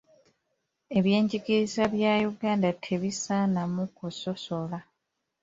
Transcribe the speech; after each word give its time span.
Ebyenjigiriza 0.97 1.83
bya 1.93 2.13
Uganda 2.31 2.69
tebisaanamu 2.83 3.81
kusosola. 3.97 4.79